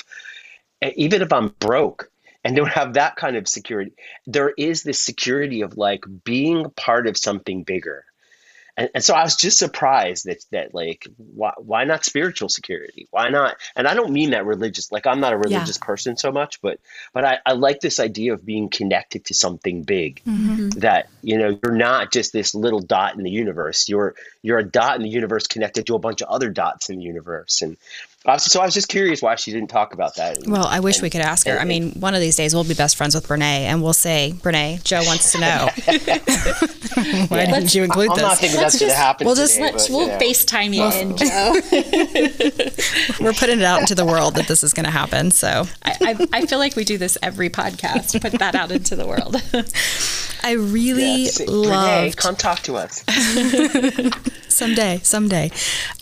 [0.81, 2.11] even if I'm broke
[2.43, 3.93] and don't have that kind of security,
[4.27, 8.03] there is this security of like being part of something bigger
[8.77, 13.07] and, and so I was just surprised that that like why why not spiritual security?
[13.11, 13.55] Why not?
[13.75, 14.91] And I don't mean that religious.
[14.91, 15.85] Like I'm not a religious yeah.
[15.85, 16.79] person so much, but
[17.13, 20.21] but I, I like this idea of being connected to something big.
[20.27, 20.69] Mm-hmm.
[20.79, 23.87] That you know you're not just this little dot in the universe.
[23.87, 26.97] You're you're a dot in the universe connected to a bunch of other dots in
[26.97, 27.77] the universe, and
[28.37, 30.39] so I was just curious why she didn't talk about that.
[30.47, 31.53] Well, I wish and, we could ask her.
[31.53, 33.93] And, I mean, one of these days we'll be best friends with Brene, and we'll
[33.93, 35.69] say, Brene, Joe wants to know.
[37.27, 38.23] why yeah, didn't you include I'm this?
[38.23, 39.25] I'm not thinking that's going to happen.
[39.25, 40.17] We'll just today, but, we'll know.
[40.17, 41.53] FaceTime you well, in, Joe.
[43.23, 45.31] We're putting it out into the world that this is going to happen.
[45.31, 48.21] So I, I, I, feel like we do this every podcast.
[48.21, 49.35] Put that out into the world.
[50.45, 52.15] I really love.
[52.17, 53.03] Come talk to us
[54.47, 55.49] someday, someday.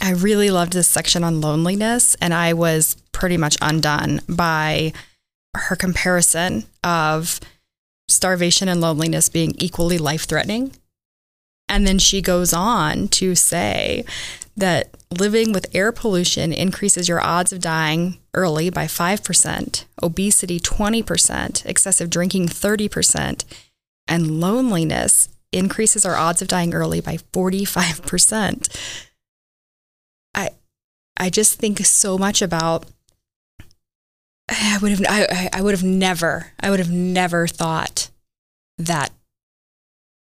[0.02, 4.92] I really loved this section on loneliness, and I was pretty much undone by
[5.56, 7.40] her comparison of
[8.10, 10.74] starvation and loneliness being equally life threatening.
[11.70, 14.04] And then she goes on to say
[14.58, 21.66] that living with air pollution increases your odds of dying early by 5%, obesity 20%,
[21.66, 23.46] excessive drinking 30%,
[24.08, 29.00] and loneliness increases our odds of dying early by 45%.
[30.36, 30.50] I
[31.18, 32.86] I just think so much about
[34.50, 38.10] I would have I, I would have never I would have never thought
[38.78, 39.12] that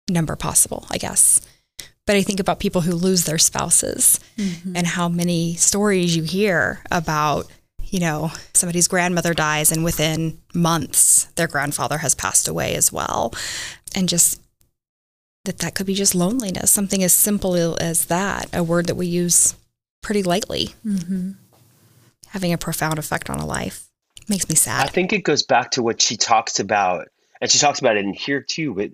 [0.09, 1.41] number possible, I guess.
[2.07, 4.77] But I think about people who lose their spouses mm-hmm.
[4.77, 7.51] and how many stories you hear about,
[7.89, 13.33] you know, somebody's grandmother dies and within months their grandfather has passed away as well.
[13.95, 14.41] And just
[15.45, 19.07] that that could be just loneliness, something as simple as that, a word that we
[19.07, 19.55] use
[20.03, 21.33] pretty lightly, mm-hmm.
[22.29, 23.85] having a profound effect on a life.
[24.29, 24.85] Makes me sad.
[24.85, 27.09] I think it goes back to what she talks about,
[27.41, 28.91] and she talks about it in here too, but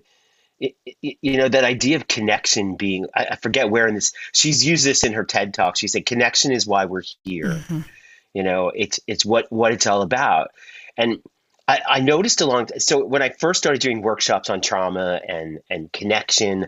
[0.59, 4.13] it, it, you know that idea of connection being I, I, forget where in this
[4.33, 7.81] she's used this in her ted talk she said connection is why we're here mm-hmm.
[8.33, 10.51] You know it's it's what what it's all about
[10.97, 11.19] and
[11.67, 15.91] I, I noticed along so when I first started doing workshops on trauma and and
[15.91, 16.67] connection,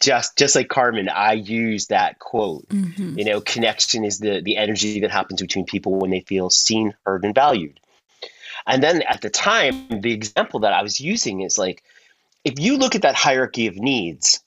[0.00, 2.68] just just like Carmen, I use that quote.
[2.68, 3.18] Mm-hmm.
[3.18, 6.94] You know, connection is the the energy that happens between people when they feel seen,
[7.04, 7.80] heard, and valued.
[8.66, 11.82] And then at the time, the example that I was using is like,
[12.44, 14.40] if you look at that hierarchy of needs,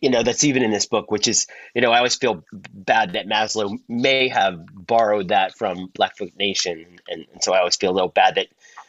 [0.00, 2.42] you know that's even in this book which is you know i always feel
[2.72, 7.76] bad that maslow may have borrowed that from blackfoot nation and, and so i always
[7.76, 8.48] feel a little bad that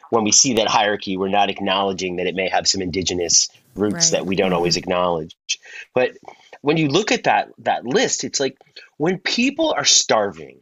[0.09, 4.11] when we see that hierarchy, we're not acknowledging that it may have some indigenous roots
[4.11, 4.11] right.
[4.11, 4.55] that we don't mm-hmm.
[4.55, 5.35] always acknowledge.
[5.93, 6.11] But
[6.61, 8.57] when you look at that that list, it's like
[8.97, 10.61] when people are starving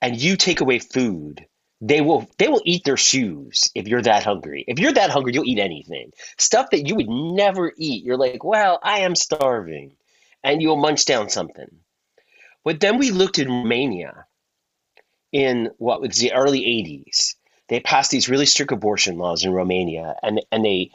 [0.00, 1.46] and you take away food,
[1.82, 4.64] they will they will eat their shoes if you're that hungry.
[4.66, 6.12] If you're that hungry, you'll eat anything.
[6.38, 8.04] Stuff that you would never eat.
[8.04, 9.92] You're like, well, I am starving.
[10.42, 11.68] And you'll munch down something.
[12.64, 14.24] But then we looked in Romania
[15.30, 17.34] in what was the early 80s
[17.72, 20.90] they passed these really strict abortion laws in Romania, and and they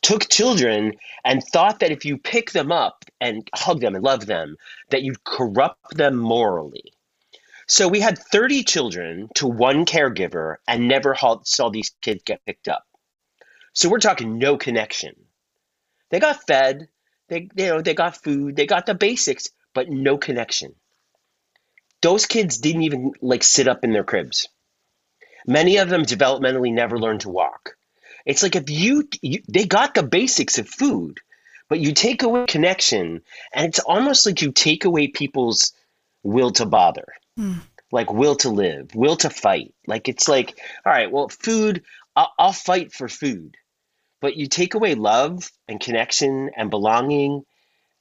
[0.00, 0.94] took children
[1.26, 4.56] and thought that if you pick them up and hug them and love them,
[4.88, 6.94] that you'd corrupt them morally.
[7.66, 12.68] So we had 30 children to one caregiver and never saw these kids get picked
[12.68, 12.84] up.
[13.72, 15.14] So we're talking no connection.
[16.10, 16.88] They got fed,
[17.28, 20.74] they you know, they got food, they got the basics, but no connection.
[22.02, 24.48] Those kids didn't even like sit up in their cribs.
[25.46, 27.76] Many of them developmentally never learned to walk.
[28.26, 31.20] It's like if you, you they got the basics of food,
[31.68, 35.72] but you take away connection, and it's almost like you take away people's
[36.22, 37.06] will to bother.
[37.38, 37.60] Mm.
[37.90, 39.74] Like will to live, will to fight.
[39.86, 41.82] Like it's like, all right, well, food,
[42.16, 43.56] I'll, I'll fight for food
[44.22, 47.42] but you take away love and connection and belonging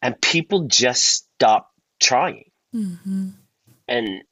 [0.02, 1.70] and people just stop
[2.00, 3.30] trying mm-hmm.
[3.90, 4.24] and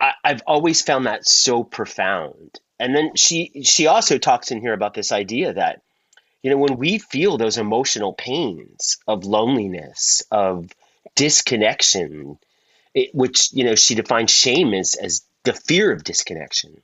[0.00, 4.72] I, i've always found that so profound and then she she also talks in here
[4.72, 5.82] about this idea that
[6.42, 10.70] you know when we feel those emotional pains of loneliness of
[11.14, 12.38] disconnection
[12.96, 16.82] it, which you know she defines shame as as the fear of disconnection.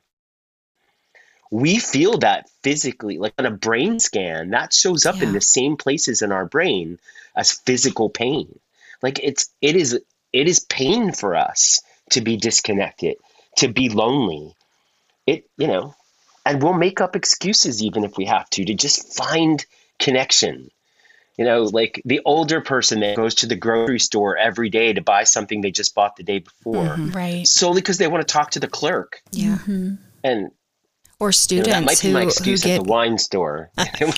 [1.51, 5.25] We feel that physically like on a brain scan that shows up yeah.
[5.25, 6.99] in the same places in our brain
[7.35, 8.61] as physical pain.
[9.03, 9.95] Like it's it is
[10.33, 13.17] it is pain for us to be disconnected
[13.57, 14.55] to be lonely.
[15.27, 15.95] It you know
[16.45, 19.65] and we'll make up excuses even if we have to to just find
[19.99, 20.71] connection
[21.39, 25.01] you know like the older person that goes to the grocery store every day to
[25.01, 28.33] buy something they just bought the day before mm-hmm, right solely because they want to
[28.33, 29.95] talk to the clerk yeah mm-hmm.
[30.25, 30.51] and
[31.23, 33.71] or students yeah, that might be who, my excuse who get at the wine store.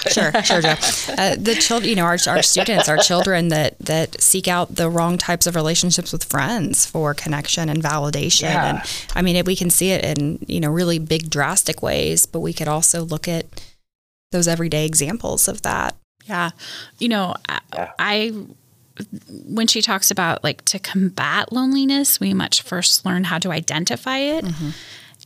[0.09, 0.75] sure, sure, Joe.
[1.19, 4.89] Uh, the children, you know, our, our students, our children that that seek out the
[4.89, 8.43] wrong types of relationships with friends for connection and validation.
[8.43, 8.71] Yeah.
[8.71, 12.25] And I mean, it, we can see it in you know really big, drastic ways,
[12.25, 13.47] but we could also look at
[14.33, 15.95] those everyday examples of that.
[16.25, 16.51] Yeah,
[16.99, 17.35] you know,
[17.73, 17.93] yeah.
[17.99, 18.33] I
[19.29, 24.19] when she talks about like to combat loneliness, we much first learn how to identify
[24.19, 24.45] it.
[24.45, 24.71] Mm-hmm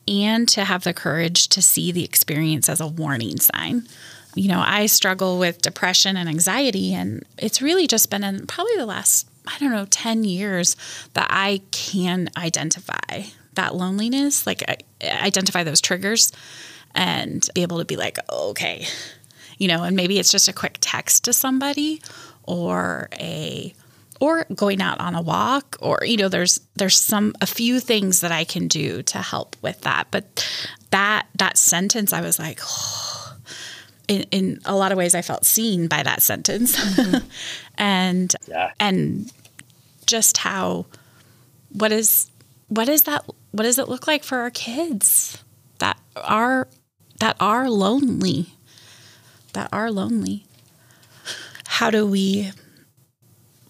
[0.09, 3.87] and to have the courage to see the experience as a warning sign.
[4.35, 8.77] You know, I struggle with depression and anxiety, and it's really just been in probably
[8.77, 10.77] the last, I don't know, 10 years
[11.13, 13.25] that I can identify
[13.55, 16.33] that loneliness, like identify those triggers
[16.95, 18.87] and be able to be like, okay,
[19.59, 22.01] you know, and maybe it's just a quick text to somebody
[22.45, 23.75] or a
[24.21, 28.21] or going out on a walk or you know there's there's some a few things
[28.21, 30.49] that I can do to help with that but
[30.91, 33.37] that that sentence I was like oh,
[34.09, 37.27] in, in a lot of ways I felt seen by that sentence mm-hmm.
[37.79, 38.73] and yeah.
[38.81, 39.33] and
[40.07, 40.87] just how
[41.71, 42.31] what is
[42.69, 45.43] what is that what does it look like for our kids
[45.79, 46.67] that are
[47.21, 48.47] that are lonely
[49.53, 50.45] that are lonely
[51.79, 52.51] how do we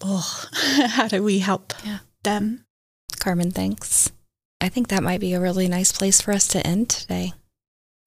[0.01, 0.45] oh,
[0.87, 1.99] how do we help yeah.
[2.23, 2.65] them?
[3.19, 4.11] Carmen, thanks.
[4.59, 7.33] I think that might be a really nice place for us to end today.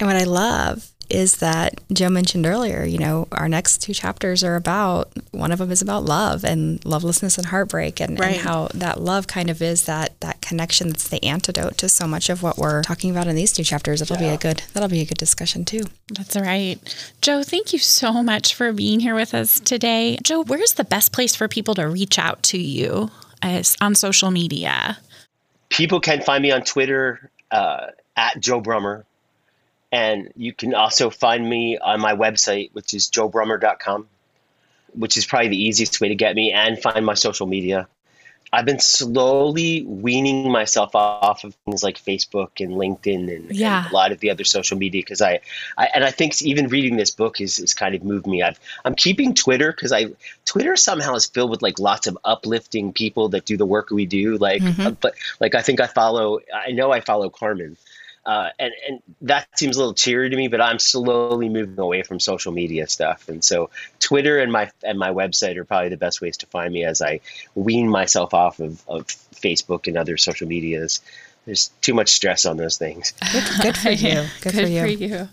[0.01, 4.43] And what I love is that Joe mentioned earlier, you know, our next two chapters
[4.43, 8.35] are about one of them is about love and lovelessness and heartbreak and, right.
[8.35, 12.07] and, how that love kind of is that that connection that's the antidote to so
[12.07, 14.03] much of what we're talking about in these two chapters.
[14.03, 14.29] It'll yeah.
[14.29, 15.85] be a good that'll be a good discussion too.
[16.13, 16.77] That's right.
[17.23, 20.19] Joe, thank you so much for being here with us today.
[20.23, 24.31] Joe, where's the best place for people to reach out to you as on social
[24.31, 24.99] media?
[25.71, 29.05] People can find me on Twitter uh, at Joe Brummer
[29.91, 34.07] and you can also find me on my website, which is joebrummer.com,
[34.95, 37.89] which is probably the easiest way to get me and find my social media.
[38.53, 43.85] I've been slowly weaning myself off of things like Facebook and LinkedIn and, yeah.
[43.85, 45.41] and a lot of the other social media because I,
[45.79, 48.43] I, and I think even reading this book is, is kind of moved me.
[48.43, 50.09] I've, I'm keeping Twitter because I
[50.45, 54.05] Twitter somehow is filled with like lots of uplifting people that do the work we
[54.05, 54.37] do.
[54.37, 54.87] Like, mm-hmm.
[54.87, 56.41] uh, but like I think I follow.
[56.55, 57.79] I know I follow Carmen,
[58.25, 62.03] uh, and and that seems a little cheery to me, but I'm slowly moving away
[62.03, 65.97] from social media stuff, and so Twitter and my and my website are probably the
[65.97, 67.21] best ways to find me as I
[67.55, 71.01] wean myself off of, of Facebook and other social medias.
[71.47, 73.13] There's too much stress on those things.
[73.33, 74.25] Good, good for you.
[74.41, 74.81] Good, good for you.
[74.81, 75.29] For you.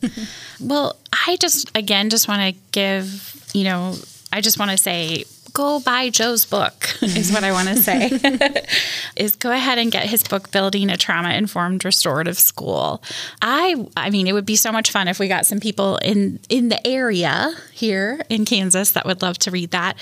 [0.60, 3.96] well, I just again just want to give you know
[4.34, 5.26] I just want to say
[5.60, 8.10] go buy Joe's book, is what I want to say.
[9.18, 13.04] is go ahead and get his book, Building a Trauma Informed Restorative School.
[13.42, 16.40] I I mean, it would be so much fun if we got some people in
[16.48, 19.98] in the area here in Kansas that would love to read that.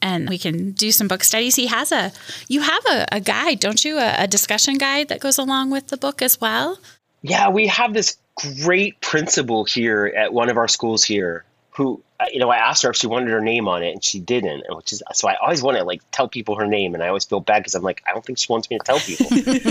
[0.00, 1.56] And we can do some book studies.
[1.56, 2.10] He has a
[2.48, 3.98] you have a, a guide, don't you?
[3.98, 6.78] A, a discussion guide that goes along with the book as well.
[7.20, 8.16] Yeah, we have this
[8.64, 11.44] great principal here at one of our schools here
[11.76, 14.04] who Uh, you know, I asked her if she wanted her name on it, and
[14.04, 14.62] she didn't.
[14.76, 17.24] Which is so I always want to like tell people her name, and I always
[17.24, 19.26] feel bad because I'm like, I don't think she wants me to tell people.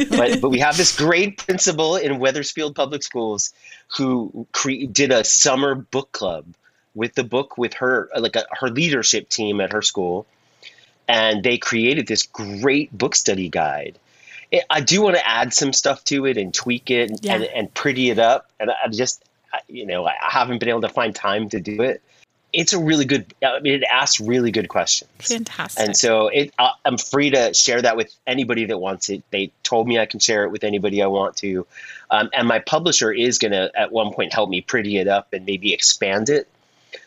[0.17, 3.53] but but we have this great principal in Wethersfield Public Schools
[3.95, 6.45] who cre- did a summer book club
[6.93, 10.25] with the book with her like a, her leadership team at her school,
[11.07, 13.97] and they created this great book study guide.
[14.51, 17.35] It, I do want to add some stuff to it and tweak it Yeah.
[17.35, 19.23] and, and pretty it up, and I I just
[19.69, 22.01] you know I haven't been able to find time to do it.
[22.53, 23.33] It's a really good.
[23.43, 25.09] I mean, it asks really good questions.
[25.19, 25.85] Fantastic.
[25.85, 29.23] And so it, I- I'm free to share that with anybody that wants it.
[29.31, 31.65] They told me I can share it with anybody I want to.
[32.09, 35.33] Um, and my publisher is going to, at one point, help me pretty it up
[35.33, 36.47] and maybe expand it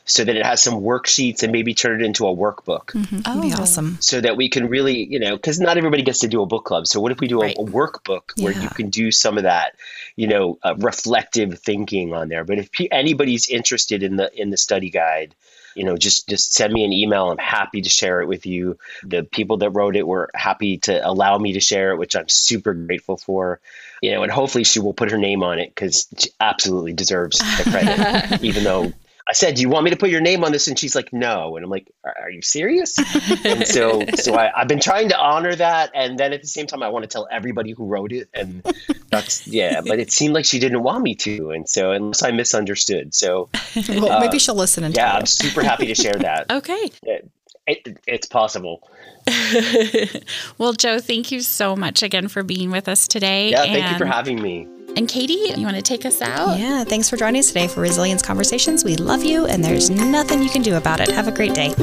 [0.04, 3.52] so that it has some worksheets and maybe turn it into a workbook That'd be
[3.52, 3.62] Oh.
[3.62, 3.98] awesome.
[4.00, 6.64] so that we can really, you know, because not everybody gets to do a book
[6.64, 6.86] club.
[6.86, 7.56] So what if we do a, Right.
[7.58, 9.74] a workbook where you can do some of that,
[10.16, 12.44] you know, uh, reflective thinking on there?
[12.44, 15.34] But if pe- anybody's interested in the in the study guide,
[15.74, 17.30] you know, just just send me an email.
[17.30, 18.78] I'm happy to share it with you.
[19.02, 22.28] The people that wrote it were happy to allow me to share it, which I'm
[22.28, 23.60] super grateful for.
[24.02, 27.38] You know, and hopefully she will put her name on it because she absolutely deserves
[27.38, 28.92] the credit, even though.
[29.26, 31.12] I said, "Do you want me to put your name on this?" And she's like,
[31.12, 32.98] "No." And I'm like, "Are, are you serious?"
[33.44, 36.66] and so, so I, I've been trying to honor that, and then at the same
[36.66, 38.62] time, I want to tell everybody who wrote it, and
[39.10, 39.80] that's yeah.
[39.80, 43.48] But it seemed like she didn't want me to, and so unless I misunderstood, so
[43.88, 46.50] Well, uh, maybe she'll listen and yeah, tell I'm super happy to share that.
[46.50, 46.90] okay.
[47.02, 47.30] It,
[47.66, 48.88] it, it's possible.
[50.58, 53.50] Well, Joe, thank you so much again for being with us today.
[53.50, 54.68] Yeah, thank you for having me.
[54.96, 56.58] And Katie, you want to take us out?
[56.58, 58.84] Yeah, thanks for joining us today for Resilience Conversations.
[58.84, 61.08] We love you, and there's nothing you can do about it.
[61.10, 61.74] Have a great day.